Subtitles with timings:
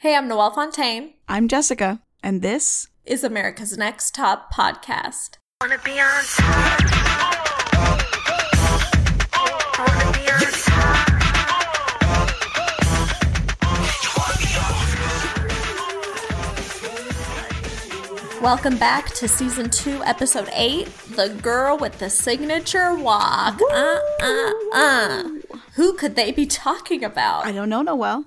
[0.00, 1.14] Hey, I'm Noelle Fontaine.
[1.26, 5.38] I'm Jessica, and this is America's Next Top Podcast.
[5.60, 6.24] Wanna be on
[18.40, 20.86] Welcome back to season two, episode eight
[21.16, 23.60] The Girl with the Signature Walk.
[23.72, 25.24] Uh, uh, uh.
[25.74, 27.46] Who could they be talking about?
[27.46, 28.26] I don't know, Noelle.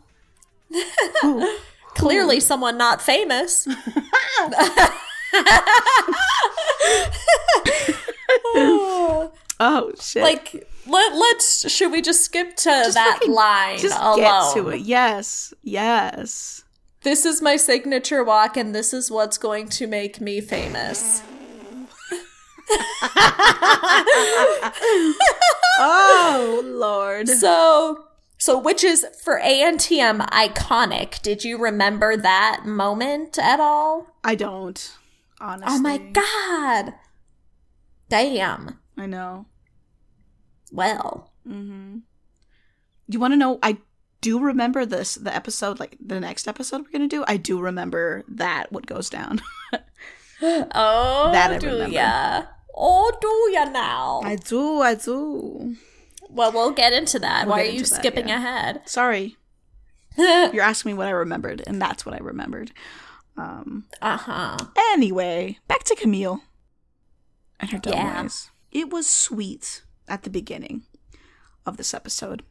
[1.96, 3.68] Clearly, someone not famous.
[9.60, 10.24] oh shit!
[10.24, 11.70] Like, let let's.
[11.72, 14.18] Should we just skip to just that fucking, line just alone?
[14.18, 14.82] Get to it.
[14.82, 16.64] Yes, yes.
[17.04, 21.24] This is my signature walk, and this is what's going to make me famous.
[25.80, 27.28] oh lord.
[27.28, 28.06] So
[28.42, 31.22] so, which is for ANTM iconic.
[31.22, 34.08] Did you remember that moment at all?
[34.24, 34.98] I don't,
[35.40, 35.76] honestly.
[35.76, 36.96] Oh my god.
[38.10, 38.80] Damn.
[38.98, 39.46] I know.
[40.72, 41.32] Well.
[41.48, 42.00] Mm-hmm.
[43.10, 43.60] You want to know?
[43.62, 43.78] I
[44.22, 47.24] do remember this, the episode, like the next episode we're going to do.
[47.28, 49.40] I do remember that, what goes down.
[50.42, 51.94] oh, that I do remember.
[51.94, 52.44] ya?
[52.76, 54.22] Oh, do ya now?
[54.24, 55.76] I do, I do.
[56.34, 57.46] Well, we'll get into that.
[57.46, 58.38] We'll Why are you that, skipping yeah.
[58.38, 58.82] ahead?
[58.86, 59.38] Sorry.
[60.18, 62.72] You're asking me what I remembered, and that's what I remembered.
[63.38, 64.58] Um, uh huh.
[64.92, 66.42] Anyway, back to Camille
[67.60, 68.22] and her dumb yeah.
[68.24, 68.50] ways.
[68.72, 70.84] It was sweet at the beginning
[71.66, 72.44] of this episode,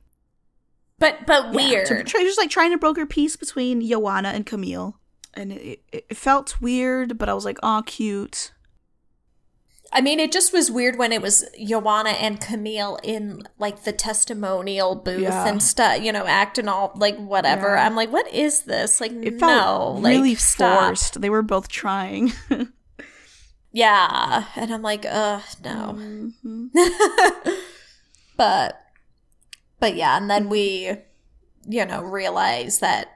[0.99, 1.89] but but weird.
[1.91, 4.99] Yeah, just like trying to broker peace between Joanna and Camille,
[5.35, 8.53] and it, it, it felt weird, but I was like, "Oh, cute."
[9.93, 13.93] I mean, it just was weird when it was Joanna and Camille in like the
[13.93, 15.49] testimonial booth yeah.
[15.49, 17.75] and stuff, you know, acting all like whatever.
[17.75, 17.87] Yeah.
[17.87, 19.01] I'm like, what is this?
[19.01, 21.07] Like, it no, really like, forced.
[21.07, 21.23] Stop.
[21.23, 22.33] They were both trying.
[23.73, 25.97] yeah, and I'm like, uh, no.
[25.99, 26.67] Mm-hmm.
[28.37, 28.81] but,
[29.81, 30.99] but yeah, and then we,
[31.69, 33.09] you know, realize that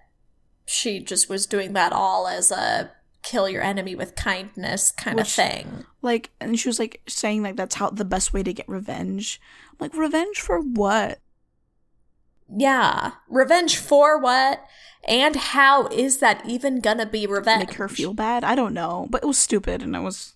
[0.67, 2.91] she just was doing that all as a
[3.25, 5.85] kill your enemy with kindness kind Which, of thing.
[6.03, 9.41] Like, and she was like saying like that's how the best way to get revenge.
[9.73, 11.19] I'm like, revenge for what?
[12.55, 14.65] Yeah, revenge for what?
[15.09, 17.69] And how is that even gonna be revenge?
[17.69, 18.45] Make her feel bad?
[18.45, 20.35] I don't know, but it was stupid, and I was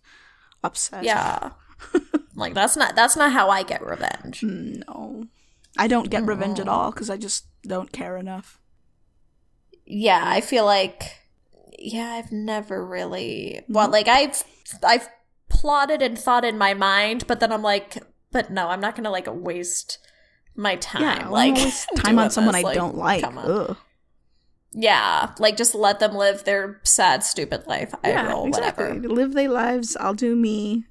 [0.65, 1.04] upset.
[1.04, 1.50] Yeah,
[2.34, 4.43] like that's not that's not how I get revenge.
[4.43, 5.27] No,
[5.77, 6.28] I don't get mm.
[6.28, 8.60] revenge at all because I just don't care enough.
[9.84, 11.19] Yeah, I feel like
[11.78, 13.93] yeah, I've never really well, mm-hmm.
[13.93, 14.43] like I've
[14.84, 15.09] I've
[15.49, 17.99] plotted and thought in my mind, but then I'm like,
[18.33, 19.99] but no, I'm not gonna like waste
[20.56, 21.03] my time.
[21.03, 21.56] Yeah, like
[21.97, 22.65] time on someone this.
[22.65, 23.25] I like, don't like.
[24.72, 27.95] Yeah, like just let them live their sad, stupid life.
[28.05, 28.84] I yeah, exactly.
[28.84, 29.09] whatever.
[29.09, 29.97] Live their lives.
[29.97, 30.84] I'll do me.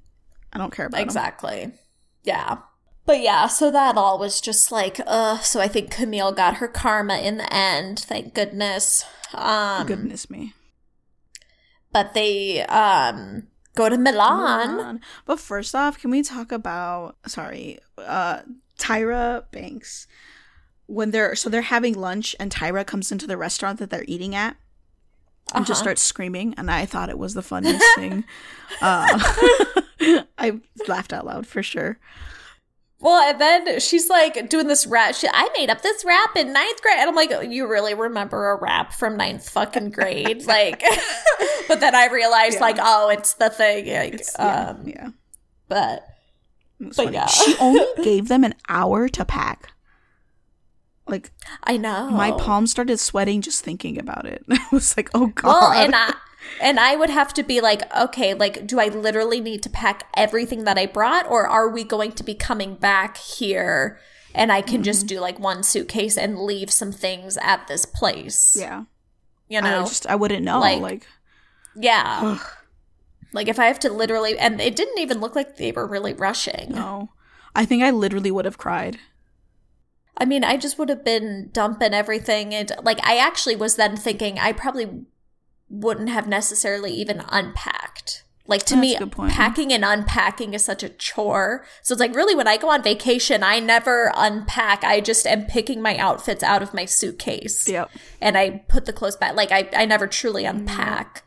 [0.52, 1.60] I don't care about exactly.
[1.60, 1.72] Them.
[2.24, 2.58] Yeah.
[3.06, 5.38] But yeah, so that all was just like, uh.
[5.38, 8.00] So I think Camille got her karma in the end.
[8.00, 9.04] Thank goodness.
[9.32, 10.54] Um, goodness me
[11.92, 14.76] but they um go to Milan.
[14.76, 15.00] Milan.
[15.24, 18.40] But first off, can we talk about sorry, uh
[18.78, 20.06] Tyra Banks
[20.86, 24.34] when they're so they're having lunch and Tyra comes into the restaurant that they're eating
[24.34, 24.56] at
[25.52, 25.64] and uh-huh.
[25.64, 28.24] just starts screaming and I thought it was the funniest thing.
[28.80, 29.06] Uh,
[30.38, 31.98] I laughed out loud for sure.
[33.00, 35.14] Well, and then she's like doing this rap.
[35.14, 36.96] She, I made up this rap in ninth grade.
[36.98, 40.42] And I'm like, you really remember a rap from ninth fucking grade?
[40.46, 40.82] like,
[41.68, 42.60] but then I realized, yeah.
[42.60, 43.86] like, oh, it's the thing.
[43.86, 45.08] Like, yeah, um, yeah.
[45.68, 46.08] But,
[46.96, 47.26] but yeah.
[47.26, 49.72] She only gave them an hour to pack.
[51.06, 51.30] Like,
[51.62, 52.10] I know.
[52.10, 54.44] My palms started sweating just thinking about it.
[54.50, 55.48] I was like, oh, God.
[55.48, 56.12] Well, and I,
[56.60, 60.08] and I would have to be like, okay, like, do I literally need to pack
[60.16, 63.98] everything that I brought, or are we going to be coming back here
[64.34, 64.82] and I can mm-hmm.
[64.82, 68.56] just do like one suitcase and leave some things at this place?
[68.58, 68.84] Yeah.
[69.48, 70.60] You know, I just I wouldn't know.
[70.60, 71.06] Like, like
[71.74, 72.38] yeah.
[73.32, 76.12] like if I have to literally, and it didn't even look like they were really
[76.12, 76.72] rushing.
[76.72, 77.10] No,
[77.54, 78.98] I think I literally would have cried.
[80.18, 83.96] I mean, I just would have been dumping everything, and like I actually was then
[83.96, 85.06] thinking I probably
[85.70, 88.24] wouldn't have necessarily even unpacked.
[88.46, 91.66] Like to That's me, packing and unpacking is such a chore.
[91.82, 94.82] So it's like really when I go on vacation, I never unpack.
[94.84, 97.68] I just am picking my outfits out of my suitcase.
[97.68, 97.90] Yep.
[98.22, 99.34] And I put the clothes back.
[99.34, 101.24] Like I, I never truly unpack.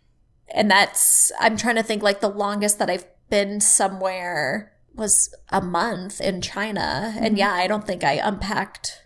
[0.51, 5.61] And that's I'm trying to think like the longest that I've been somewhere was a
[5.61, 7.13] month in China.
[7.13, 7.23] Mm-hmm.
[7.23, 9.03] And yeah, I don't think I unpacked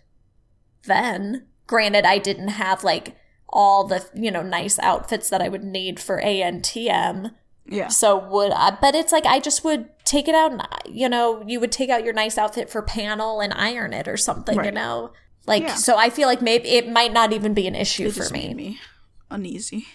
[0.86, 1.48] then.
[1.68, 3.18] Granted, I didn't have like
[3.56, 7.32] all the, you know, nice outfits that I would need for ANTM.
[7.66, 7.88] Yeah.
[7.88, 11.44] So would I, but it's like I just would take it out and, you know,
[11.48, 14.66] you would take out your nice outfit for panel and iron it or something, right.
[14.66, 15.14] you know?
[15.48, 15.76] Like, yeah.
[15.76, 18.54] so I feel like maybe it might not even be an issue it for me.
[18.54, 18.80] me
[19.30, 19.88] uneasy.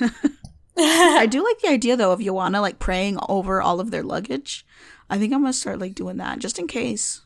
[0.78, 4.66] I do like the idea though of Joanna like praying over all of their luggage.
[5.10, 7.22] I think I'm gonna start like doing that just in case.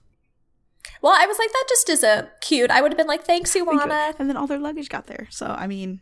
[1.03, 2.71] Well, I was like, that just is a cute.
[2.71, 4.15] I would have been like, thanks, Joanna.
[4.19, 5.29] And then all their luggage got there.
[5.31, 6.01] So I mean,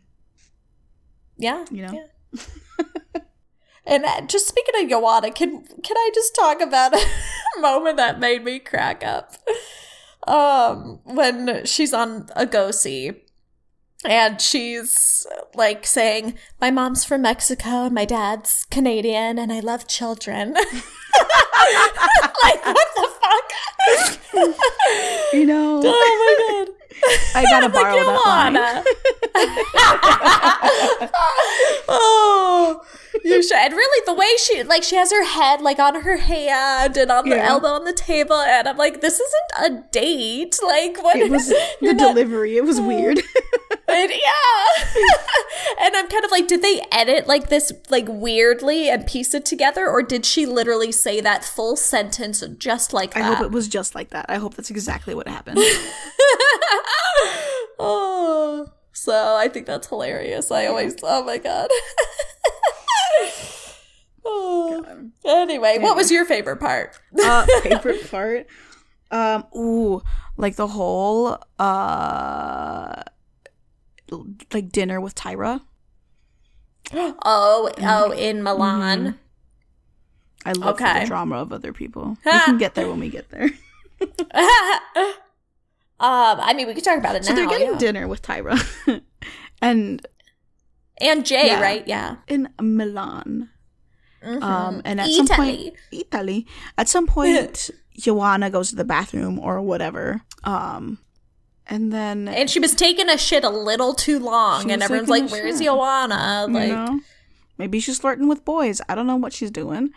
[1.37, 1.93] yeah, you know.
[2.33, 3.21] Yeah.
[3.85, 7.05] and uh, just speaking of Joanna, can can I just talk about a
[7.59, 9.35] moment that made me crack up?
[10.27, 13.24] Um, when she's on a go see
[14.07, 19.87] and she's like saying, My mom's from Mexico and my dad's Canadian and I love
[19.87, 20.53] children.
[22.43, 23.51] like, what the fuck?
[25.33, 25.81] You know.
[25.97, 26.69] Oh my god.
[27.35, 28.55] I gotta borrow that line.
[31.87, 32.81] oh,
[33.23, 33.57] you should.
[33.57, 37.11] And really, the way she like she has her head like on her hand and
[37.11, 37.49] on the yeah.
[37.49, 40.59] elbow on the table, and I'm like, this isn't a date.
[40.65, 41.17] Like, what?
[41.17, 42.57] It was the not- delivery.
[42.57, 43.19] It was weird.
[43.95, 45.05] And, yeah,
[45.81, 49.45] and I'm kind of like, did they edit like this like weirdly and piece it
[49.45, 53.23] together, or did she literally say that full sentence just like that?
[53.23, 54.25] I hope it was just like that.
[54.29, 55.57] I hope that's exactly what happened.
[57.79, 60.51] oh, so I think that's hilarious.
[60.51, 61.69] I always, oh my god.
[64.25, 65.09] oh.
[65.25, 66.99] Anyway, what was your favorite part?
[67.23, 68.47] uh, favorite part?
[69.11, 70.01] Um, ooh,
[70.37, 73.03] like the whole uh,
[74.53, 75.61] like dinner with Tyra.
[76.93, 78.99] Oh, oh, in Milan.
[78.99, 79.17] Mm-hmm.
[80.47, 80.99] I love okay.
[80.99, 82.15] the drama of other people.
[82.25, 83.49] we can get there when we get there.
[85.97, 87.37] Um, I mean, we could talk about it so now.
[87.37, 87.79] So they're getting yeah.
[87.79, 88.61] dinner with Tyra,
[89.61, 90.05] and
[90.99, 91.87] and Jay, yeah, right?
[91.87, 93.49] Yeah, in Milan.
[94.21, 94.43] Mm-hmm.
[94.43, 95.25] Um, and at Italy.
[95.25, 96.47] some point, Italy.
[96.77, 100.21] At some point, Joanna goes to the bathroom or whatever.
[100.43, 100.99] Um,
[101.67, 105.29] and then and she was taking a shit a little too long, and everyone's like,
[105.29, 106.99] "Where's Joanna?" Like, you know?
[107.57, 108.81] maybe she's flirting with boys.
[108.87, 109.91] I don't know what she's doing.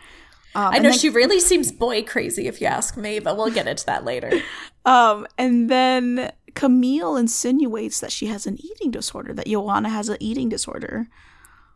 [0.55, 3.51] Um, I know then, she really seems boy crazy, if you ask me, but we'll
[3.51, 4.31] get into that later.
[4.85, 10.17] um, and then Camille insinuates that she has an eating disorder, that Joanna has an
[10.19, 11.07] eating disorder.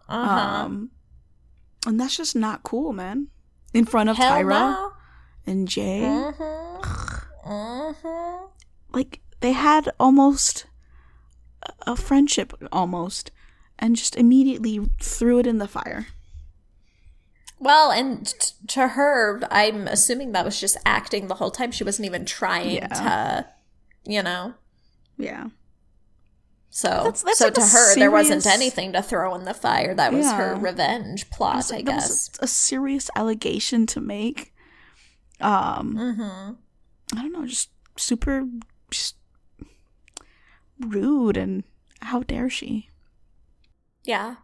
[0.10, 0.66] Uh-huh.
[0.66, 0.92] Um,
[1.86, 3.28] and that's just not cool, man.
[3.74, 4.92] In front of Hell Tyra no.
[5.46, 6.02] and Jay.
[6.02, 7.50] Mm-hmm.
[7.50, 8.46] Mm-hmm.
[8.92, 10.68] Like, they had almost
[11.86, 13.30] a friendship, almost,
[13.78, 16.08] and just immediately threw it in the fire.
[17.60, 21.74] Well, and t- to her, I'm assuming that was just acting the whole time.
[21.74, 22.88] She wasn't even trying yeah.
[22.88, 23.48] to,
[24.10, 24.54] you know.
[25.18, 25.50] Yeah.
[26.70, 27.96] So, that's, that's so like to her, serious...
[27.96, 29.94] there wasn't anything to throw in the fire.
[29.94, 30.38] That was yeah.
[30.38, 32.30] her revenge plot, was, I guess.
[32.40, 34.54] a, a, serious allegation to make.
[35.42, 37.18] Um, mm-hmm.
[37.18, 38.46] I don't know, just super
[38.90, 39.18] just
[40.84, 41.64] rude, and
[42.02, 42.90] how dare she?
[44.04, 44.36] Yeah,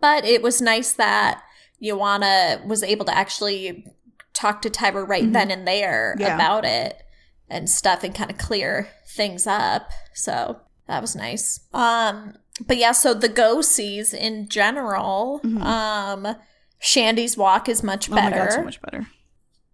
[0.00, 1.42] but it was nice that
[1.82, 3.86] Joanna was able to actually
[4.32, 5.32] talk to Tyra right mm-hmm.
[5.32, 6.34] then and there yeah.
[6.34, 7.02] about it
[7.48, 9.90] and stuff and kind of clear things up.
[10.14, 11.60] So that was nice.
[11.72, 12.34] Um,
[12.66, 15.62] but yeah, so the go sees in general, mm-hmm.
[15.62, 16.36] um,
[16.80, 18.36] Shandi's walk is much better.
[18.36, 19.06] Oh my god, so much better.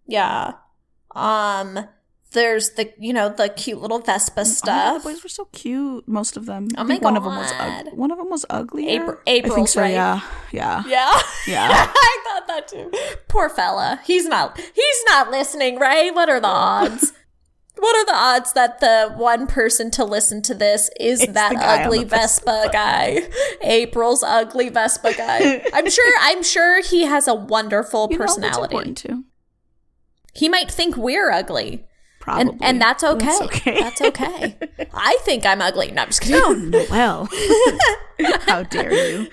[0.07, 0.53] Yeah.
[1.15, 1.87] Um,
[2.31, 4.95] there's the you know the cute little Vespa mm, stuff.
[4.95, 6.07] Oh, the boys were so cute.
[6.07, 6.67] Most of them.
[6.77, 7.03] Oh my god.
[7.03, 7.91] One of them was ugly.
[7.93, 8.89] One of them was ugly.
[8.89, 9.81] April, April's, I think so.
[9.81, 9.91] Right?
[9.91, 10.21] Yeah.
[10.51, 10.83] Yeah.
[10.87, 11.21] Yeah.
[11.47, 11.91] Yeah.
[11.95, 12.91] I thought that too.
[13.27, 14.01] Poor fella.
[14.05, 14.57] He's not.
[14.57, 16.13] He's not listening, right?
[16.13, 17.13] What are the odds?
[17.79, 21.55] what are the odds that the one person to listen to this is it's that
[21.55, 23.21] ugly Vespa, Vespa guy?
[23.61, 25.63] April's ugly Vespa guy.
[25.73, 26.13] I'm sure.
[26.21, 28.75] I'm sure he has a wonderful you personality.
[28.75, 29.23] Know, too.
[30.33, 31.85] He might think we're ugly.
[32.27, 32.51] Probably.
[32.51, 33.25] And, and that's okay.
[33.25, 33.79] That's okay.
[33.79, 34.57] That's okay.
[34.93, 35.91] I think I'm ugly.
[35.91, 36.75] No, I'm just kidding.
[36.75, 37.29] Oh, well.
[38.47, 39.29] How dare you?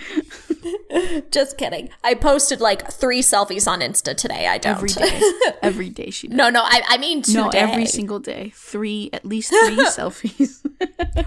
[1.32, 1.90] just kidding.
[2.04, 4.46] I posted like three selfies on Insta today.
[4.46, 4.76] I don't.
[4.76, 5.20] Every day.
[5.62, 6.36] Every day she does.
[6.36, 7.40] No, no, I, I mean today.
[7.40, 8.52] No, every single day.
[8.54, 10.64] Three, at least three selfies.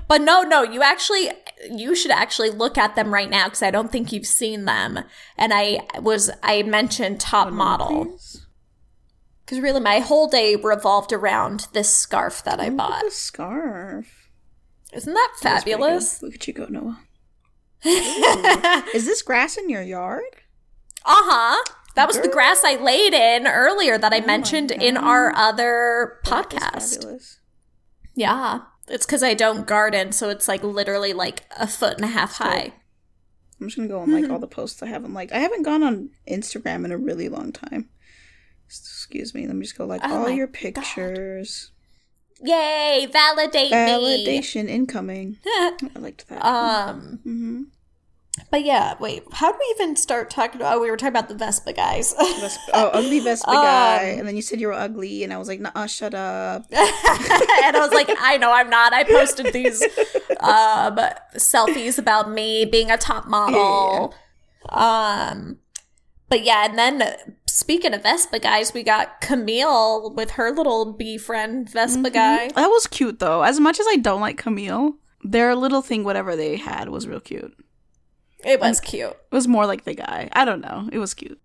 [0.07, 1.31] but no, no, you actually,
[1.69, 4.99] you should actually look at them right now because I don't think you've seen them.
[5.37, 8.05] And I was, I mentioned top model.
[8.05, 8.46] Please?
[9.47, 13.05] Because really, my whole day revolved around this scarf that I bought.
[13.05, 14.29] The scarf.
[14.91, 16.21] Isn't that fabulous?
[16.21, 16.99] Look at you go, Noah.
[18.93, 20.23] Is this grass in your yard?
[21.05, 21.63] Uh huh.
[21.95, 22.25] That was Girl.
[22.25, 27.37] the grass I laid in earlier that I oh mentioned in our other podcast.
[28.15, 28.59] Yeah.
[28.89, 32.35] It's because I don't garden, so it's like literally like a foot and a half
[32.35, 32.73] high.
[33.61, 35.31] I'm just gonna go on like all the posts I haven't liked.
[35.31, 37.89] I haven't gone on Instagram in a really long time.
[39.07, 39.47] Excuse me.
[39.47, 41.71] Let me just go like oh all your pictures.
[42.39, 42.49] God.
[42.49, 43.07] Yay!
[43.09, 44.71] Validate Validation me.
[44.71, 45.37] incoming.
[45.45, 46.45] I liked that.
[46.45, 47.19] Um.
[47.25, 47.61] Mm-hmm.
[48.51, 49.23] But yeah, wait.
[49.31, 50.75] How do we even start talking about?
[50.75, 52.13] Oh, we were talking about the Vespa guys.
[52.13, 55.37] Vespa, oh, ugly Vespa um, guy, and then you said you were ugly, and I
[55.37, 56.77] was like, "Nah, shut up." and
[57.77, 59.81] I was like, "I know I'm not." I posted these
[60.41, 60.99] um,
[61.37, 64.13] selfies about me being a top model.
[64.65, 65.31] Yeah.
[65.31, 65.59] Um,
[66.27, 71.17] but yeah, and then speaking of Vespa guys, we got Camille with her little bee
[71.17, 72.13] friend Vespa mm-hmm.
[72.13, 72.47] guy.
[72.49, 73.43] That was cute though.
[73.43, 77.19] As much as I don't like Camille, their little thing, whatever they had, was real
[77.19, 77.53] cute.
[78.45, 79.09] It was cute.
[79.09, 80.29] It was more like the guy.
[80.31, 80.89] I don't know.
[80.91, 81.41] It was cute.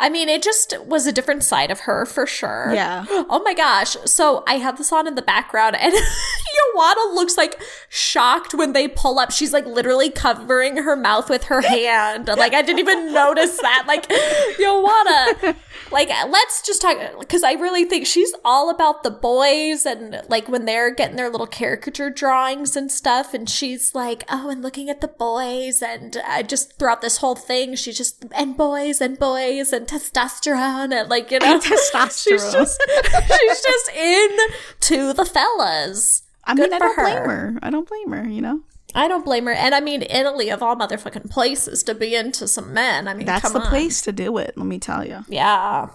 [0.00, 2.70] I mean, it just was a different side of her for sure.
[2.72, 3.04] Yeah.
[3.30, 3.96] Oh my gosh.
[4.06, 5.92] So I have this on in the background, and
[6.74, 9.30] Joanna looks like shocked when they pull up.
[9.30, 12.28] She's like literally covering her mouth with her hand.
[12.28, 13.84] Like, I didn't even notice that.
[13.86, 14.08] Like,
[14.58, 15.56] Joanna,
[15.90, 20.48] like, let's just talk, because I really think she's all about the boys and like
[20.48, 23.34] when they're getting their little caricature drawings and stuff.
[23.34, 25.82] And she's like, oh, and looking at the boys.
[25.82, 30.92] And uh, just throughout this whole thing, she's just, and boys and boys and testosterone
[30.92, 32.28] and like you know testosterone.
[32.28, 32.82] She's just
[33.12, 34.36] she's just in
[34.80, 36.22] to the fellas.
[36.44, 37.02] I Good mean, I don't her.
[37.02, 37.58] blame her.
[37.62, 38.28] I don't blame her.
[38.28, 38.60] You know.
[38.94, 39.52] I don't blame her.
[39.52, 43.06] And I mean, Italy of all motherfucking places to be into some men.
[43.06, 43.66] I mean, that's the on.
[43.66, 44.54] place to do it.
[44.56, 45.24] Let me tell you.
[45.28, 45.90] Yeah.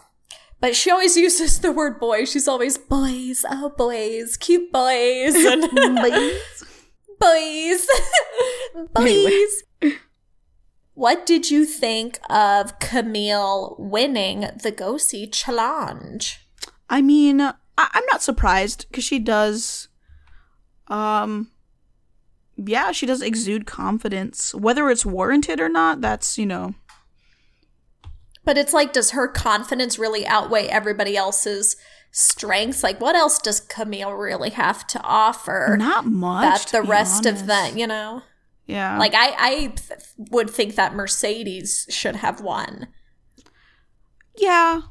[0.60, 2.26] But she always uses the word boy.
[2.26, 5.62] She's always boys, oh boys, cute boys, and
[5.98, 6.64] boys,
[7.20, 7.88] boys,
[8.94, 9.64] boys.
[10.94, 16.48] What did you think of Camille winning the Go See challenge?
[16.90, 19.90] I mean, I- am not surprised because she does,
[20.88, 21.50] um,
[22.56, 24.54] yeah, she does exude confidence.
[24.54, 26.76] Whether it's warranted or not, that's, you know.
[28.46, 31.78] But it's like, does her confidence really outweigh everybody else's
[32.12, 32.84] strengths?
[32.84, 35.76] Like, what else does Camille really have to offer?
[35.80, 36.72] Not much.
[36.72, 37.42] That the rest honest.
[37.42, 38.22] of the, you know?
[38.66, 38.98] Yeah.
[38.98, 39.74] Like I I
[40.18, 42.88] would think that Mercedes should have won.
[44.38, 44.82] Yeah.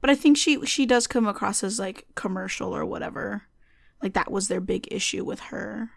[0.00, 3.42] But I think she she does come across as like commercial or whatever.
[4.02, 5.90] Like that was their big issue with her.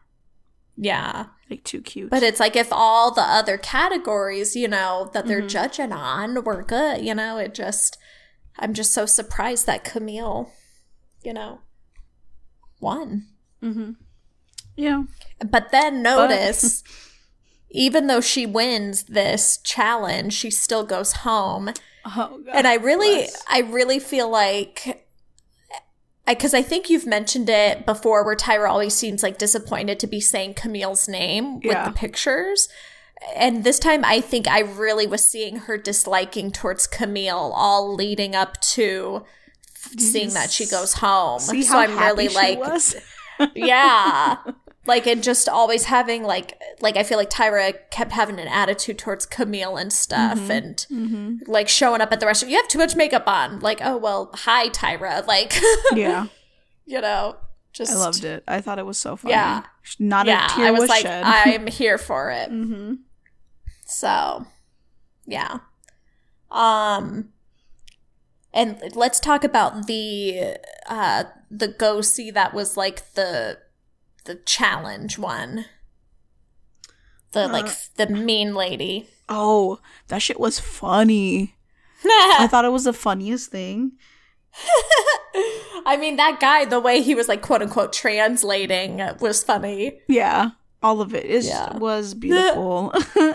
[0.78, 1.26] Yeah.
[1.50, 2.10] Like too cute.
[2.10, 5.48] But it's like if all the other categories, you know, that they're mm-hmm.
[5.48, 7.98] judging on were good, you know, it just
[8.60, 10.52] I'm just so surprised that Camille,
[11.24, 11.62] you know,
[12.80, 13.26] won.
[13.62, 13.92] Mm-hmm.
[14.76, 15.04] Yeah.
[15.46, 16.92] But then notice, but-
[17.72, 21.72] even though she wins this challenge, she still goes home.
[22.06, 23.44] Oh, God, and I really, bless.
[23.50, 25.07] I really feel like
[26.28, 30.08] because I, I, think you've mentioned it before where Tyra always seems like disappointed to
[30.08, 31.86] be saying Camille's name with yeah.
[31.88, 32.70] the pictures.
[33.36, 38.36] And this time I think I really was seeing her disliking towards Camille all leading
[38.36, 39.26] up to
[39.98, 41.40] seeing that she goes home.
[41.40, 42.60] See so I'm really like
[43.56, 44.38] Yeah.
[44.88, 48.98] like and just always having like like I feel like Tyra kept having an attitude
[48.98, 50.52] towards Camille and stuff mm-hmm.
[50.52, 51.52] and mm-hmm.
[51.52, 52.52] like showing up at the restaurant.
[52.52, 53.60] You have too much makeup on.
[53.60, 55.18] Like, oh well, hi Tyra.
[55.28, 55.60] Like
[55.94, 56.28] Yeah.
[56.86, 57.36] you know.
[57.74, 58.44] Just I loved it.
[58.48, 59.34] I thought it was so funny.
[59.34, 59.64] Yeah.
[60.00, 61.24] Not yeah, a tear I was, was like, shed.
[61.26, 62.50] I'm here for it.
[62.50, 62.94] mm-hmm.
[63.86, 64.46] So
[65.26, 65.60] yeah.
[66.50, 67.30] Um
[68.54, 73.60] and let's talk about the uh the go see that was like the
[74.28, 75.66] the challenge one.
[77.32, 79.10] The uh, like the mean lady.
[79.28, 79.80] Oh,
[80.10, 81.56] that shit was funny.
[82.06, 83.94] I thought it was the funniest thing.
[85.86, 90.00] I mean, that guy, the way he was like quote unquote translating was funny.
[90.08, 90.52] Yeah.
[90.84, 91.76] All of it is yeah.
[91.78, 92.94] was beautiful.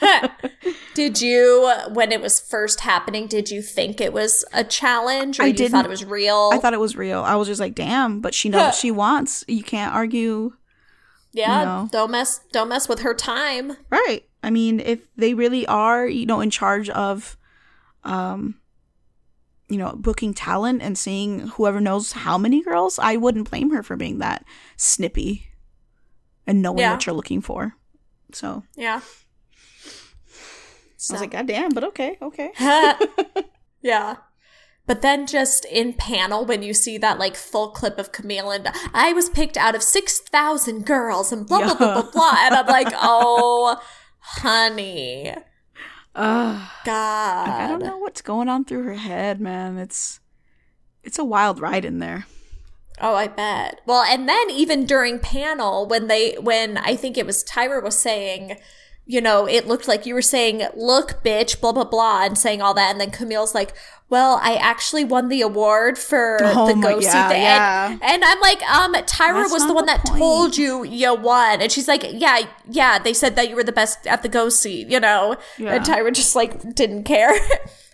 [0.94, 5.44] did you, when it was first happening, did you think it was a challenge, or
[5.44, 6.50] I you thought it was real?
[6.52, 7.20] I thought it was real.
[7.20, 9.44] I was just like, damn, but she knows what she wants.
[9.48, 10.52] You can't argue.
[11.32, 11.88] Yeah, you know.
[11.92, 13.76] don't mess, don't mess with her time.
[13.88, 14.24] Right.
[14.42, 17.36] I mean, if they really are, you know, in charge of,
[18.04, 18.56] um,
[19.68, 23.82] you know, booking talent and seeing whoever knows how many girls, I wouldn't blame her
[23.82, 24.44] for being that
[24.76, 25.46] snippy
[26.46, 26.92] and knowing yeah.
[26.92, 27.76] what you're looking for.
[28.32, 29.00] So yeah,
[31.00, 31.14] so.
[31.14, 32.52] I was like, God damn, but okay, okay.
[33.82, 34.16] yeah.
[34.86, 38.68] But then just in panel, when you see that like full clip of Camille and
[38.92, 41.64] I was picked out of 6,000 girls and blah, yeah.
[41.68, 42.34] blah, blah, blah, blah.
[42.40, 43.80] And I'm like, oh,
[44.18, 45.34] honey.
[46.14, 47.48] Uh, God.
[47.48, 49.78] I don't know what's going on through her head, man.
[49.78, 50.20] It's,
[51.02, 52.26] it's a wild ride in there.
[53.00, 53.80] Oh, I bet.
[53.86, 57.98] Well, and then even during panel when they when I think it was Tyra was
[57.98, 58.58] saying,
[59.10, 62.62] you know, it looked like you were saying, "Look, bitch," blah blah blah, and saying
[62.62, 63.74] all that, and then Camille's like,
[64.08, 67.90] "Well, I actually won the award for oh the go see yeah, thing," yeah.
[67.90, 70.20] and, and, I'm like, "Um, Tyra That's was the one the that point.
[70.20, 73.72] told you you won," and she's like, "Yeah, yeah, they said that you were the
[73.72, 75.74] best at the go see, you know," yeah.
[75.74, 77.32] and Tyra just like didn't care.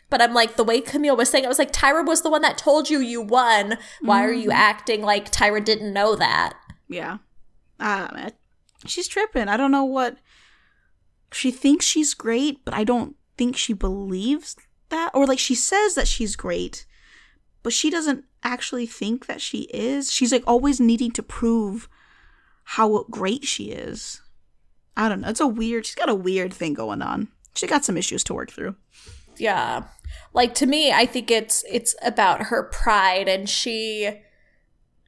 [0.08, 2.42] But I'm like, the way Camille was saying, I was like, Tyra was the one
[2.42, 3.76] that told you you won.
[4.00, 4.26] Why mm.
[4.26, 4.54] are you mm.
[4.54, 6.54] acting like Tyra didn't know that?
[6.88, 7.18] Yeah.
[7.80, 8.30] Uh,
[8.86, 9.48] she's tripping.
[9.48, 10.16] I don't know what.
[11.36, 14.56] She thinks she's great, but I don't think she believes
[14.88, 15.10] that.
[15.14, 16.86] Or like she says that she's great,
[17.62, 20.12] but she doesn't actually think that she is.
[20.12, 21.88] She's like always needing to prove
[22.64, 24.22] how great she is.
[24.96, 25.28] I don't know.
[25.28, 27.28] It's a weird, she's got a weird thing going on.
[27.54, 28.76] She got some issues to work through.
[29.36, 29.84] Yeah
[30.32, 34.20] like to me i think it's it's about her pride and she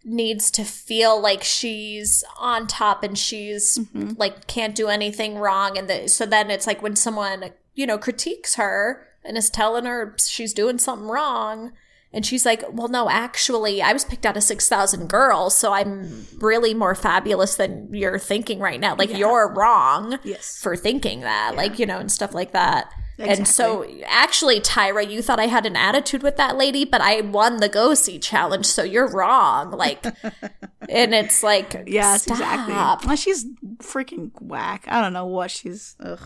[0.05, 4.13] needs to feel like she's on top and she's mm-hmm.
[4.17, 7.99] like can't do anything wrong and the, so then it's like when someone you know
[7.99, 11.73] critiques her and is telling her she's doing something wrong
[12.13, 16.27] and she's like well no actually i was picked out of 6000 girls so i'm
[16.39, 19.19] really more fabulous than you're thinking right now like yeah.
[19.19, 20.59] you're wrong yes.
[20.63, 21.57] for thinking that yeah.
[21.57, 23.37] like you know and stuff like that Exactly.
[23.37, 27.21] And so, actually, Tyra, you thought I had an attitude with that lady, but I
[27.21, 29.73] won the go see challenge, so you're wrong.
[29.73, 30.05] Like,
[30.89, 32.39] and it's like, yes, stop.
[32.39, 32.75] exactly.
[33.09, 33.45] Well, she's
[33.79, 34.85] freaking whack.
[34.87, 35.97] I don't know what she's.
[35.99, 36.21] Ugh.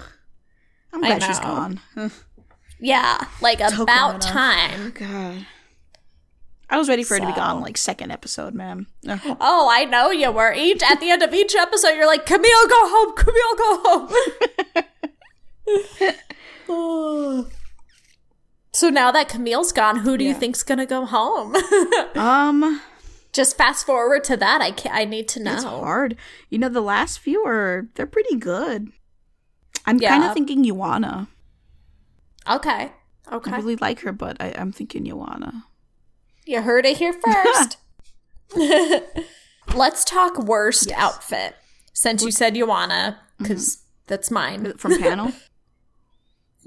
[0.92, 1.80] I'm glad she's gone.
[2.78, 4.88] yeah, like about time.
[4.88, 5.46] Oh, God.
[6.68, 7.22] I was ready for so.
[7.22, 8.86] her to be gone like second episode, man.
[9.08, 9.36] Ugh.
[9.40, 10.52] Oh, I know you were.
[10.52, 13.14] Each at the end of each episode, you're like, Camille, go home.
[13.16, 14.84] Camille, go home.
[18.74, 20.30] So now that Camille's gone, who do yeah.
[20.30, 21.54] you think's gonna go home?
[22.14, 22.80] um,
[23.32, 24.62] just fast forward to that.
[24.62, 24.94] I can't.
[24.94, 25.54] I need to know.
[25.54, 26.16] It's hard.
[26.48, 28.88] You know, the last few are they're pretty good.
[29.84, 30.10] I'm yeah.
[30.10, 31.28] kind of thinking Yoanna.
[32.48, 32.92] Okay.
[33.30, 33.50] Okay.
[33.50, 35.64] I really like her, but I, am thinking Yoanna.
[36.44, 37.76] You heard it here first.
[39.74, 40.98] Let's talk worst yes.
[40.98, 41.56] outfit.
[41.92, 43.86] Since you said Yoanna, because mm-hmm.
[44.06, 45.32] that's mine from panel.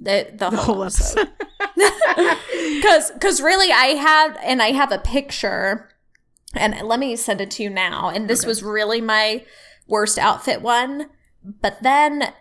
[0.05, 1.29] The the, the whole, whole episode.
[1.75, 5.89] Because because really, I had and I have a picture,
[6.53, 8.09] and let me send it to you now.
[8.09, 8.47] And this okay.
[8.47, 9.43] was really my
[9.87, 11.09] worst outfit one.
[11.43, 12.33] But then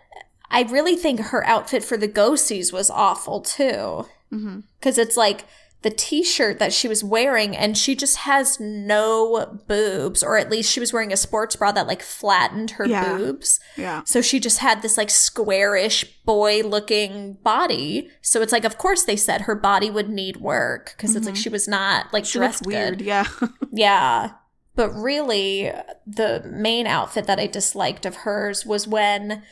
[0.49, 4.05] I really think her outfit for the go sees was awful too.
[4.29, 5.01] Because mm-hmm.
[5.01, 5.45] it's like
[5.85, 10.71] the t-shirt that she was wearing and she just has no boobs or at least
[10.71, 13.15] she was wearing a sports bra that like flattened her yeah.
[13.15, 18.65] boobs yeah so she just had this like squarish boy looking body so it's like
[18.65, 21.17] of course they said her body would need work because mm-hmm.
[21.17, 21.41] it's like mm-hmm.
[21.43, 23.05] she was not like she dressed weird good.
[23.05, 23.27] yeah
[23.71, 24.31] yeah
[24.73, 25.71] but really
[26.07, 29.43] the main outfit that i disliked of hers was when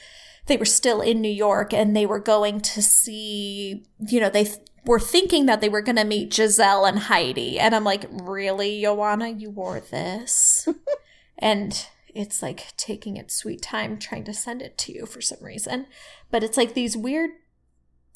[0.47, 4.45] they were still in New York and they were going to see, you know, they
[4.85, 7.59] were thinking that they were going to meet Gisele and Heidi.
[7.59, 10.67] And I'm like, really, Joanna, you wore this?
[11.37, 15.43] and it's like taking its sweet time trying to send it to you for some
[15.43, 15.87] reason.
[16.31, 17.31] But it's like these weird,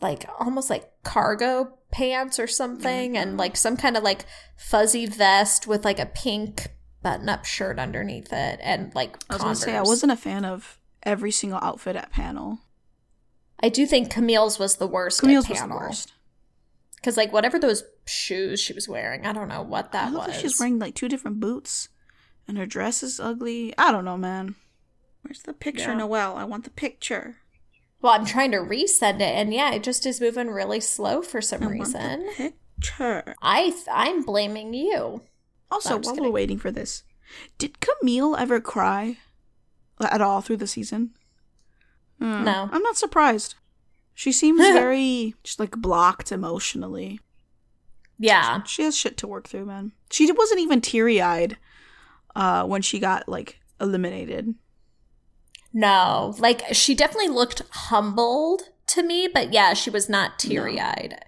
[0.02, 3.22] like almost like cargo pants or something, mm-hmm.
[3.22, 4.26] and like some kind of like
[4.56, 6.70] fuzzy vest with like a pink
[7.02, 10.46] button up shirt underneath it, and like I was gonna say I wasn't a fan
[10.46, 12.60] of every single outfit at panel.
[13.60, 15.22] I do think Camille's was the worst.
[15.22, 16.14] Camille's was the worst.
[16.98, 20.28] Because like whatever those shoes she was wearing, I don't know what that was.
[20.28, 21.90] Like she's wearing like two different boots,
[22.48, 23.74] and her dress is ugly.
[23.78, 24.56] I don't know, man.
[25.22, 25.98] Where's the picture, yeah.
[25.98, 26.38] Noelle?
[26.38, 27.38] I want the picture.
[28.02, 31.42] Well, I'm trying to resend it, and yeah, it just is moving really slow for
[31.42, 32.30] some I reason.
[32.36, 33.36] picture.
[33.42, 35.24] I th- I'm blaming you.
[35.70, 37.04] Also, while we're waiting for this,
[37.58, 39.18] did Camille ever cry
[40.00, 41.12] at all through the season?
[42.22, 43.56] Mm, no, I'm not surprised.
[44.18, 47.20] She seems very just like blocked emotionally.
[48.18, 48.64] Yeah.
[48.64, 49.92] She, she has shit to work through, man.
[50.10, 51.56] She wasn't even teary eyed
[52.36, 54.56] uh, when she got like eliminated.
[55.72, 61.24] No, like she definitely looked humbled to me, but yeah, she was not teary eyed.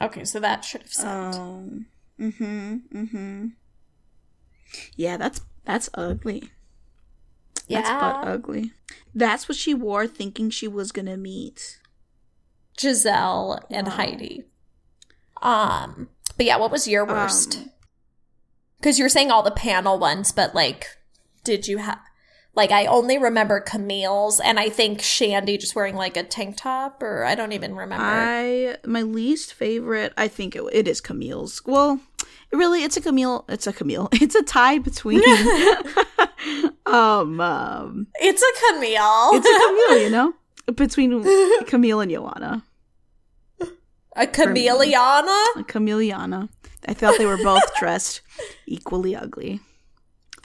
[0.00, 0.06] No.
[0.06, 1.34] Okay, so that should have sent.
[1.34, 1.86] Um,
[2.18, 2.76] mm-hmm.
[2.90, 3.46] Mm-hmm.
[4.96, 6.52] Yeah, that's that's ugly.
[7.66, 7.82] Yeah.
[7.82, 8.72] That's butt ugly.
[9.14, 11.78] That's what she wore thinking she was going to meet
[12.76, 13.92] Gisele and wow.
[13.94, 14.44] Heidi.
[15.42, 17.66] Um, but yeah, what was your worst?
[18.78, 20.86] Because um, you're saying all the panel ones, but like,
[21.44, 22.00] did you have
[22.56, 27.02] like I only remember Camille's, and I think Shandi just wearing like a tank top,
[27.02, 28.04] or I don't even remember.
[28.04, 31.62] I my least favorite, I think it, it is Camille's.
[31.66, 32.00] Well,
[32.50, 33.44] really, it's a Camille.
[33.48, 34.08] It's a Camille.
[34.12, 35.22] It's a tie between.
[36.86, 39.30] um, um, it's a Camille.
[39.32, 40.34] It's a Camille, you know,
[40.74, 42.64] between Camille and Joanna.
[44.16, 45.44] A chameleona?
[45.56, 46.48] A chameleona.
[46.88, 48.22] I thought they were both dressed
[48.66, 49.60] equally ugly.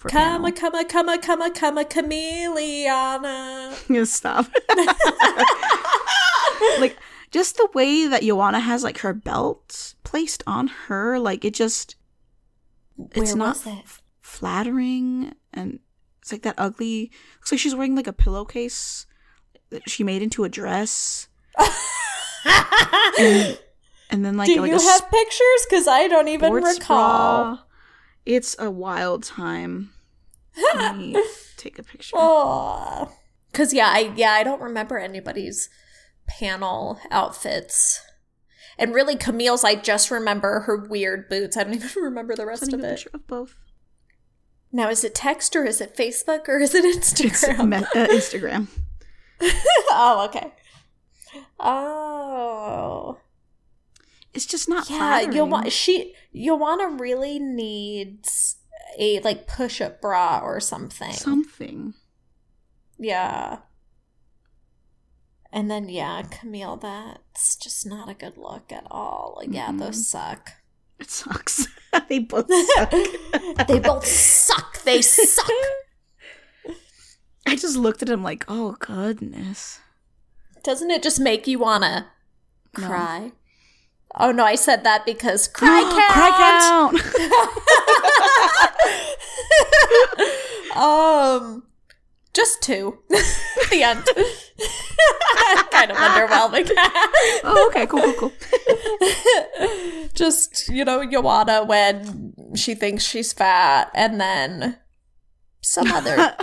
[0.08, 3.72] Come a come a come a come a come a chameleona.
[3.88, 4.48] Yeah, stop.
[6.80, 6.98] like
[7.30, 11.96] just the way that Joanna has like her belt placed on her, like it just
[13.14, 13.86] it's not it?
[14.22, 15.80] flattering and
[16.22, 19.06] it's like that ugly looks like she's wearing like a pillowcase
[19.72, 21.28] that she made into a dress.
[23.18, 23.60] and,
[24.10, 25.66] and, then like do like you have pictures?
[25.70, 27.44] Because I don't even recall.
[27.44, 27.60] Bra.
[28.26, 29.92] It's a wild time.
[30.76, 31.22] Let me
[31.58, 32.16] take a picture.
[32.18, 33.12] Oh,
[33.52, 35.70] because yeah, I yeah I don't remember anybody's
[36.28, 38.02] panel outfits.
[38.78, 41.58] And really, Camille's, I just remember her weird boots.
[41.58, 42.90] I don't even remember the rest of it.
[42.90, 43.56] Picture Of both.
[44.72, 47.82] Now, is it text or is it Facebook or is it Instagram?
[47.82, 48.68] Uh, Instagram.
[49.42, 50.54] oh, okay.
[51.60, 53.18] Oh.
[54.34, 58.58] It's just not yeah, Joanna, she Joanna really needs
[58.98, 61.12] a like push-up bra or something.
[61.12, 61.94] Something.
[62.98, 63.60] Yeah.
[65.52, 69.36] And then yeah, Camille, that's just not a good look at all.
[69.38, 69.80] Like, yeah, mm-hmm.
[69.80, 70.54] those suck.
[71.02, 71.68] It sucks.
[72.10, 72.92] they both suck.
[73.68, 74.84] they both suck.
[74.84, 75.50] They suck.
[77.48, 79.80] I just looked at him like, oh goodness.
[80.64, 82.12] Doesn't it just make you wanna
[82.74, 83.20] cry?
[83.20, 83.32] No.
[84.16, 86.12] Oh no, I said that because cry count.
[86.12, 86.92] cry
[90.72, 90.78] count.
[90.78, 91.64] um,
[92.34, 93.00] just two.
[93.10, 94.06] the end.
[95.72, 96.70] kind of underwhelming.
[97.44, 100.10] oh, okay, cool, cool, cool.
[100.14, 104.78] Just, you know, Joanna when she thinks she's fat and then
[105.62, 106.36] some other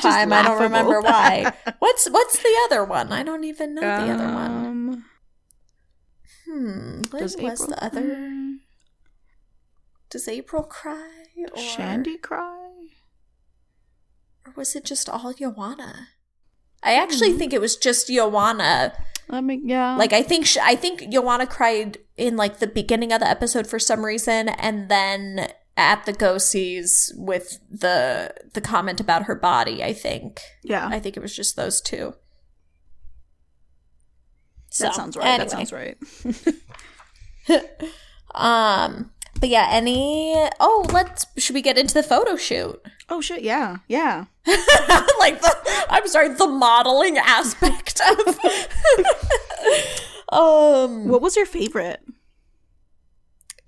[0.00, 1.52] time I don't remember why.
[1.78, 3.12] What's what's the other one?
[3.12, 4.66] I don't even know um, the other one.
[4.66, 5.04] Um,
[6.44, 7.00] hmm.
[7.10, 8.56] When was April the other?
[10.10, 11.10] Does April cry?
[11.38, 11.56] Or...
[11.56, 12.65] Shandi cry?
[14.46, 16.08] Or was it just all Joanna?
[16.82, 17.38] I actually mm-hmm.
[17.38, 18.92] think it was just Joanna.
[19.28, 19.96] I mean, yeah.
[19.96, 23.66] Like I think sh- I think Joanna cried in like the beginning of the episode
[23.66, 29.34] for some reason, and then at the go sees with the the comment about her
[29.34, 29.82] body.
[29.82, 30.40] I think.
[30.62, 30.86] Yeah.
[30.86, 32.14] I think it was just those two.
[34.70, 35.26] So, that sounds right.
[35.26, 35.48] Anyway.
[35.48, 35.72] That sounds
[37.48, 37.80] right.
[38.34, 39.10] um.
[39.38, 42.80] But yeah, any oh, let's should we get into the photo shoot?
[43.08, 43.76] Oh shit, yeah.
[43.86, 44.24] Yeah.
[45.20, 45.56] like the
[45.88, 48.38] I'm sorry, the modeling aspect of
[50.32, 52.00] Um What was your favorite?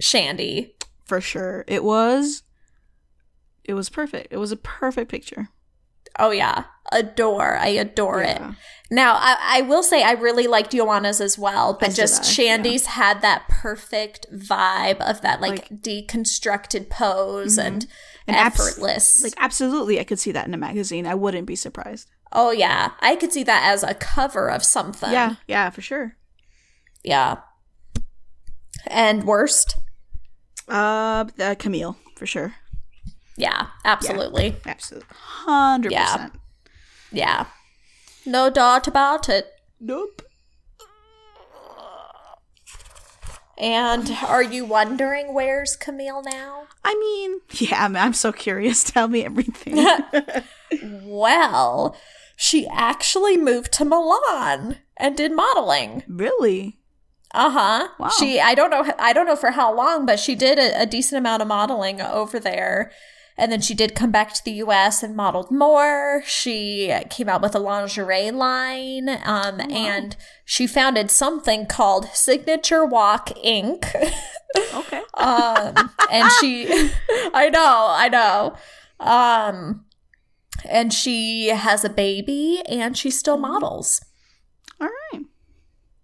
[0.02, 0.72] Shandi.
[1.04, 1.64] For sure.
[1.68, 2.42] It was
[3.62, 4.33] it was perfect.
[4.33, 5.50] It was a perfect picture.
[6.18, 7.57] Oh yeah, adore.
[7.57, 8.51] I adore yeah.
[8.51, 8.57] it.
[8.90, 12.85] Now I, I, will say I really liked Joanna's as well, but as just Shandi's
[12.85, 12.92] yeah.
[12.92, 17.66] had that perfect vibe of that like, like deconstructed pose mm-hmm.
[17.66, 17.87] and,
[18.27, 19.16] and effortless.
[19.16, 21.07] Abs- like absolutely, I could see that in a magazine.
[21.07, 22.09] I wouldn't be surprised.
[22.33, 25.12] Oh yeah, I could see that as a cover of something.
[25.12, 26.16] Yeah, yeah, for sure.
[27.03, 27.38] Yeah.
[28.87, 29.77] And worst?
[30.66, 32.55] Uh, uh Camille for sure.
[33.37, 34.48] Yeah, absolutely.
[34.48, 35.07] Yeah, absolutely.
[35.46, 35.90] 100%.
[35.90, 36.29] Yeah.
[37.12, 37.47] Yeah.
[38.27, 39.47] No doubt about it.
[39.81, 40.23] Nope.
[43.59, 46.68] And are you wondering where's Camille now?
[46.85, 48.85] I mean, yeah, I'm, I'm so curious.
[48.90, 49.85] Tell me everything.
[51.05, 51.97] well,
[52.37, 56.05] she actually moved to Milan and did modeling.
[56.07, 56.79] Really?
[57.35, 57.88] Uh-huh.
[57.99, 58.11] Wow.
[58.18, 60.87] She I don't know I don't know for how long, but she did a, a
[60.87, 62.90] decent amount of modeling over there.
[63.38, 66.22] And then she did come back to the US and modeled more.
[66.27, 69.09] She came out with a lingerie line.
[69.09, 69.66] Um, oh, wow.
[69.70, 73.94] And she founded something called Signature Walk Inc.
[74.74, 75.03] Okay.
[75.14, 76.66] um, and she,
[77.35, 78.57] I know, I know.
[78.98, 79.85] Um,
[80.64, 83.53] and she has a baby and she still mm-hmm.
[83.53, 84.01] models.
[84.81, 85.22] All right.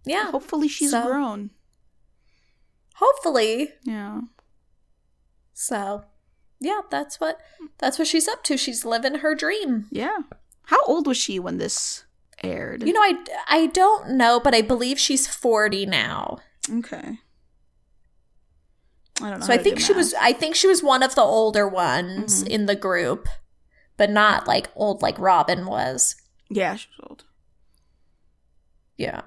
[0.05, 0.31] Yeah.
[0.31, 1.51] Hopefully she's so, grown.
[2.97, 3.71] Hopefully.
[3.85, 4.21] Yeah.
[5.55, 6.05] So
[6.65, 7.41] yeah, that's what
[7.79, 8.57] that's what she's up to.
[8.57, 9.87] She's living her dream.
[9.91, 10.19] Yeah.
[10.67, 12.05] How old was she when this
[12.43, 12.87] aired?
[12.87, 16.39] You know, I I don't know, but I believe she's 40 now.
[16.71, 17.19] Okay.
[19.21, 19.47] I don't know.
[19.47, 22.51] So I think she was I think she was one of the older ones mm-hmm.
[22.51, 23.29] in the group,
[23.97, 26.17] but not like old like Robin was.
[26.51, 27.25] Yeah, she was old.
[28.97, 29.23] Yeah.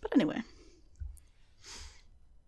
[0.00, 0.42] But anyway.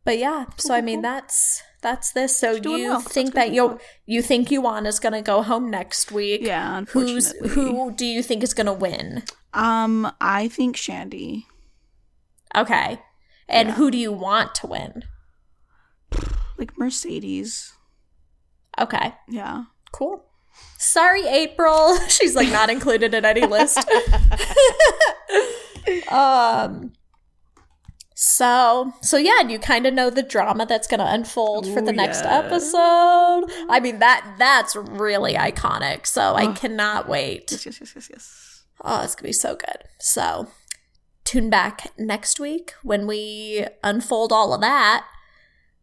[0.04, 2.36] But yeah, so I mean that's that's this.
[2.36, 3.00] So you well.
[3.00, 6.42] think that you you think Yuan is gonna go home next week?
[6.42, 6.84] Yeah.
[6.88, 9.22] Who's who do you think is gonna win?
[9.52, 11.44] Um, I think Shandi.
[12.54, 13.00] Okay,
[13.48, 13.74] and yeah.
[13.74, 15.04] who do you want to win?
[16.58, 17.72] Like Mercedes.
[18.78, 19.14] Okay.
[19.28, 19.64] Yeah.
[19.92, 20.24] Cool.
[20.78, 21.96] Sorry, April.
[22.08, 23.78] She's like not included in any list.
[26.10, 26.92] um
[28.14, 31.74] so, so yeah, and you kind of know the drama that's going to unfold Ooh,
[31.74, 32.38] for the next yeah.
[32.38, 33.44] episode.
[33.68, 36.06] I mean that that's really iconic.
[36.06, 36.34] So oh.
[36.34, 37.50] I cannot wait.
[37.50, 38.64] Yes, yes, yes, yes, yes.
[38.82, 39.84] Oh, it's gonna be so good.
[39.98, 40.48] So
[41.24, 45.06] tune back next week when we unfold all of that.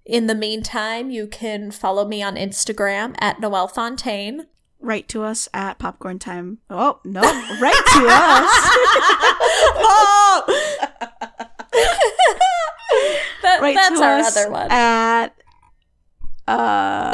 [0.06, 4.48] In the meantime, you can follow me on Instagram at Noelle Fontaine.
[4.80, 6.60] Write to us at popcorn time.
[6.70, 7.22] Oh no!
[7.22, 8.50] Write to us.
[9.82, 11.06] oh!
[13.62, 14.72] Write that's our other one.
[14.72, 15.36] At
[16.50, 17.12] uh,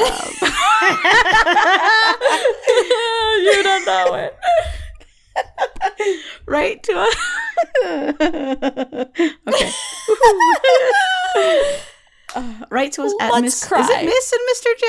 [3.42, 4.34] you don't know it.
[6.46, 7.14] right to us.
[9.46, 9.70] okay.
[12.34, 13.64] uh, right to us at Let's Miss.
[13.68, 13.80] Cry.
[13.80, 14.78] Is it Miss and Mr.
[14.80, 14.86] J?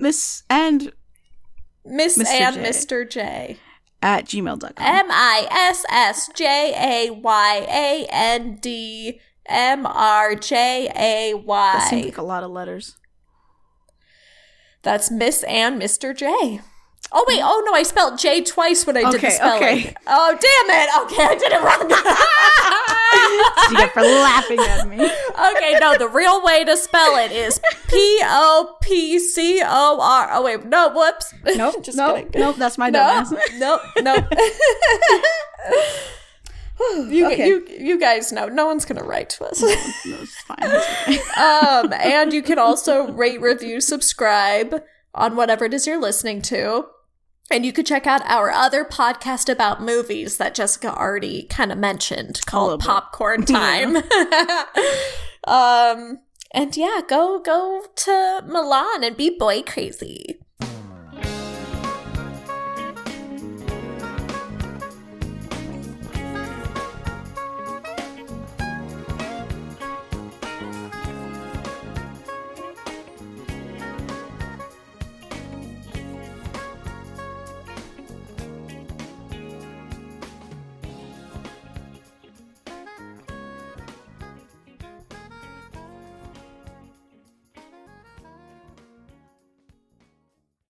[0.00, 0.92] Miss and
[1.84, 2.26] Miss Mr.
[2.26, 2.62] and J.
[2.62, 3.08] Mr.
[3.08, 3.58] J
[4.02, 4.72] at gmail.com.
[4.78, 11.72] M I S S J A Y A N D M R J A Y.
[11.74, 12.96] That seems like a lot of letters.
[14.82, 16.16] That's Miss and Mr.
[16.16, 16.60] J.
[17.12, 19.62] Oh wait, oh no, I spelled J twice when I okay, did the spelling.
[19.62, 19.94] Okay.
[20.06, 20.88] Oh damn it!
[21.02, 21.90] Okay, I did it wrong.
[23.70, 25.04] you get for laughing at me.
[25.56, 30.28] Okay, no, the real way to spell it is P O P C O R.
[30.32, 31.34] Oh wait, no, whoops.
[31.56, 32.40] Nope, Just nope, kidding.
[32.40, 32.56] nope.
[32.56, 33.32] That's my dumbass.
[33.58, 34.24] Nope, nope.
[34.30, 34.32] nope.
[37.08, 37.46] you, okay.
[37.46, 39.60] you you guys know no one's gonna write to us.
[39.62, 39.68] no,
[40.22, 40.58] it's fine.
[40.60, 41.40] It's okay.
[41.40, 44.82] um, and you can also rate, review, subscribe
[45.14, 46.86] on whatever it is you're listening to.
[47.50, 51.78] And you could check out our other podcast about movies that Jessica already kind of
[51.78, 53.96] mentioned called Popcorn Time.
[55.48, 56.20] um,
[56.52, 60.38] and yeah, go go to Milan and be boy crazy.